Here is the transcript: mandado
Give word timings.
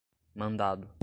mandado 0.33 0.91